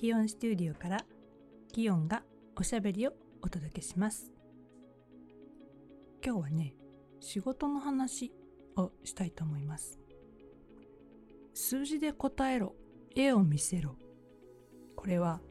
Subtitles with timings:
[0.00, 1.04] キヨンスタジオから
[1.74, 2.22] キヨンが
[2.56, 4.32] おしゃべりをお届けします。
[6.24, 6.72] 今日はね
[7.20, 8.32] 仕事の話
[8.78, 9.98] をしたいと思います。
[11.52, 12.74] 数字で答えろ
[13.14, 13.94] 絵を見せろ。
[14.96, 15.42] これは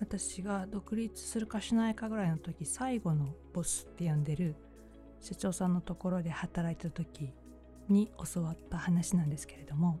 [0.00, 4.54] 私が独立するかしないかぐらいの時最後のボスって呼んでる
[5.22, 7.32] 社長さんのところで働いた時
[7.88, 9.98] に教わった話なんですけれども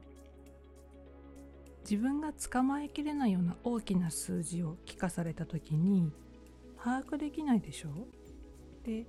[1.88, 6.10] 自分が捕まえきれないような大きな数字を聞かされた時に
[6.82, 7.90] 把握できないでしょ？
[8.84, 9.06] で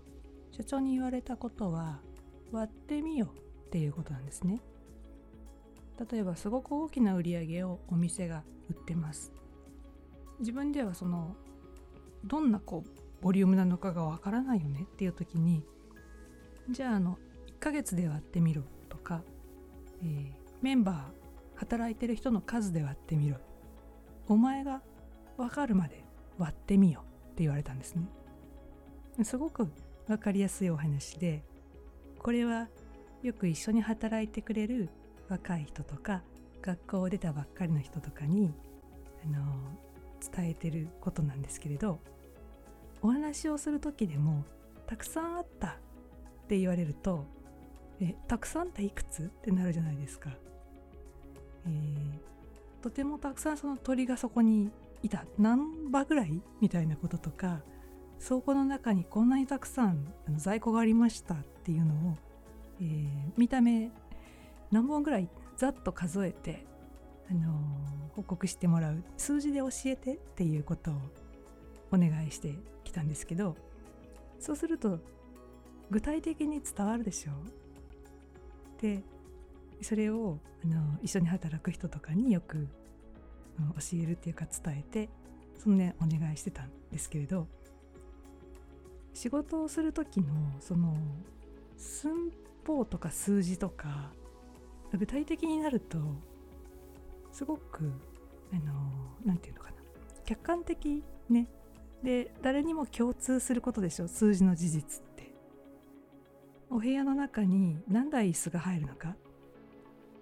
[0.52, 1.99] 社長に言われたことは
[2.52, 3.33] 割ってみよ
[3.67, 4.61] っていうことなんですね。
[6.11, 9.31] 例えばすごく大きな売り上げをお店が売ってます。
[10.39, 11.35] 自分ではその
[12.25, 15.66] どんなこうボリュームなのかがわからないよねっていう時に
[16.69, 19.21] じゃああの1ヶ月で割ってみろとか、
[20.02, 21.24] えー、メンバー
[21.55, 23.38] 働いてる人の数で割ってみろ。
[24.28, 24.81] お前が
[25.38, 26.03] 分かるまで
[26.38, 28.08] 割ってみよって言われたんですね。
[29.23, 29.70] すごく
[30.08, 31.44] 分かりやすいお話で
[32.20, 32.67] これは
[33.23, 34.89] よく一緒に働いてくれる
[35.30, 36.22] 若い人とか
[36.62, 38.53] 学校を出たばっかりの人とかに
[39.23, 39.44] あの
[40.36, 42.00] 伝えてることなんですけれど
[43.02, 44.44] お話をする時でも
[44.86, 45.72] たくさんあったっ
[46.47, 47.25] て言われると
[48.02, 49.23] えたくさんっていくつ？
[49.23, 50.31] ってなるじゃないですか。
[51.66, 54.71] えー、とてもたくさんその鳥がそこに
[55.03, 55.25] いた。
[55.38, 57.61] 何羽ぐらいみたいなこととか
[58.25, 62.17] 倉庫の中にこんなにたくさん在庫がありましたっていうのを、
[62.81, 63.91] えー、見た目
[64.72, 66.66] 何本ぐらいざっと数えて、
[67.30, 69.03] あのー、報告してもらう。
[69.17, 70.95] 数字で教えてっていうことを
[71.91, 73.55] お願いしてきたんですけど
[74.39, 75.00] そうすると
[75.91, 78.81] 具体的に伝わるでしょう。
[78.81, 79.03] で
[79.81, 82.68] それをあの一緒に働く人とかによく
[83.58, 85.09] 教えるっていうか伝えて
[85.58, 87.47] そのねお願いしてたんですけれど
[89.14, 90.28] 仕事をする時の
[90.59, 90.97] その
[91.78, 92.31] 寸
[92.66, 94.12] 法とか数字とか
[94.94, 95.97] 具体的になると
[97.31, 97.91] すごく
[98.52, 98.74] あの
[99.25, 99.78] 何て言うのかな。
[100.25, 101.47] 客観的ね。
[102.03, 105.34] で誰にも共通することでしょ数字の事実って。
[106.69, 109.16] お部屋の中に何台椅子が入るのか。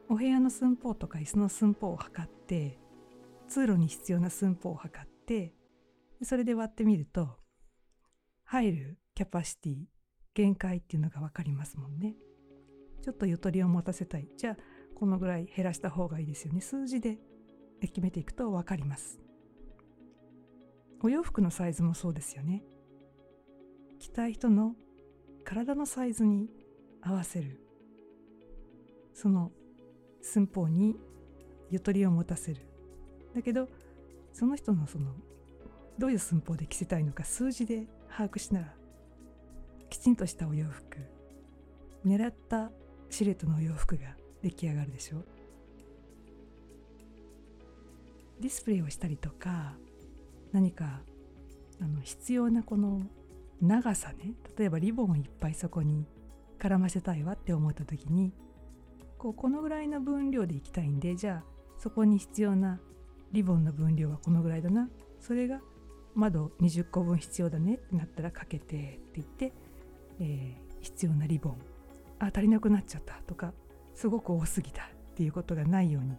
[0.09, 2.80] お部屋の寸法とか椅子の寸法を測って
[3.47, 5.53] 通路に必要な寸法を測って
[6.22, 7.38] それで割ってみると
[8.44, 9.75] 入るキャパシティ
[10.34, 12.16] 限界っていうのが分かりますもんね。
[13.03, 14.28] ちょっとゆとりを持たせたい。
[14.38, 14.58] じゃあ
[14.96, 16.62] このぐらい減らした方がいいですよね。
[16.62, 17.19] 数字で
[17.81, 19.19] 決めていくと分かります。
[21.02, 22.63] お洋服のサイズもそうですよね。
[24.00, 24.75] 着たい人の
[25.44, 26.50] 体のサイズに
[27.02, 27.59] 合わせる。
[29.13, 29.52] その
[30.23, 30.95] 寸法に
[31.69, 32.61] ゆとりを持たせる。
[33.35, 33.67] だけど
[34.31, 35.11] その人のその
[36.00, 38.73] どういう寸法で着せたいのか数字で把握しなら
[39.89, 40.97] きちんとしたお洋服
[42.06, 42.72] 狙った
[43.09, 45.23] シルエットのお洋服が出来上がるでしょ。
[48.39, 49.75] ディスプレイをしたりとか
[50.51, 51.01] 何か
[51.79, 53.03] あの必要なこの
[53.62, 54.33] 長さね。
[54.57, 56.06] 例えばリボンをいっぱいそこに
[56.59, 58.33] 絡ませたいわって思った時に
[59.23, 62.81] こうこのぐらいの分量でいきたいんでじゃあそこに必要な
[63.31, 64.89] リボンの分量はこのぐらいだな
[65.22, 65.61] それが
[66.13, 69.53] 窓20個分必要だねってなったらかけてって言って、
[70.19, 71.56] えー、必要なリボン
[72.19, 73.53] あ足りなくなっちゃったとか
[73.95, 74.85] すごく多すぎたっ
[75.16, 76.17] ていうことがないように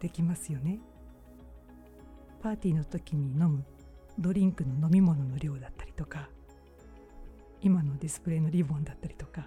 [0.00, 0.80] できますよね。
[2.42, 3.64] パーティーの時に飲む
[4.18, 6.28] ドリンクの飲み物の量だったりとか
[7.60, 9.46] 今のディスプレイのリボンだったりとか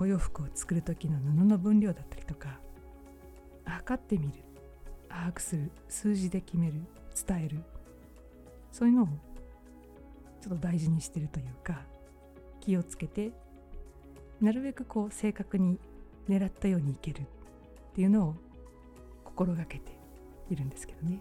[0.00, 2.58] お洋服を作る時の布の分量だったりとか
[3.66, 4.32] 測ってみる
[5.10, 6.80] 把握する数字で決める
[7.26, 7.62] 伝える。
[8.72, 9.06] そういうのを
[10.40, 11.82] ちょっと大事にしてるというか
[12.60, 13.32] 気をつけて
[14.40, 15.78] なるべくこう正確に
[16.28, 17.24] 狙ったようにいけるっ
[17.94, 18.34] ていうのを
[19.24, 19.92] 心がけて
[20.48, 21.20] いるんですけどね。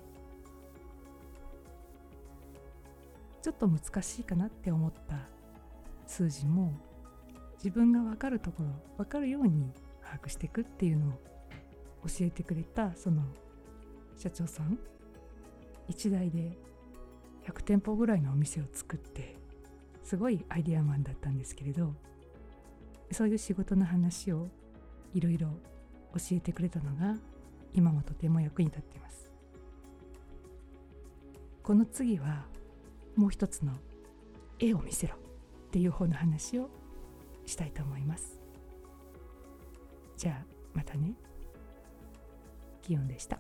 [3.42, 5.16] ちょっと難しいかなって思った
[6.06, 6.74] 数字も
[7.64, 9.72] 自分が分かるところ分かるように
[10.02, 11.12] 把握していくっていうのを
[12.08, 13.24] 教えてくれたその
[14.18, 14.80] 社長さん。
[15.90, 16.58] 1台で
[17.46, 19.36] 100店舗ぐらいのお店を作って
[20.04, 21.94] すごいアイデアマンだったんですけれど
[23.12, 24.48] そういう仕事の話を
[25.14, 25.48] いろいろ
[26.14, 27.16] 教えてくれたのが
[27.74, 29.32] 今もとても役に立っています。
[31.64, 32.46] この次は
[33.16, 33.74] もう一つの
[34.60, 36.70] 絵を見せろっていう方の話を
[37.50, 38.40] したいと思います。
[40.18, 41.14] じゃあまたね。
[42.82, 43.40] 気温でした。